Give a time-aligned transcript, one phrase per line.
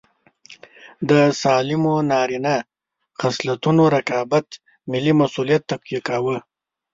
[1.09, 2.55] د سالمو نارینه
[3.19, 4.47] خصلتونو رقابت
[4.91, 6.37] ملي مسوولیت تقویه کاوه.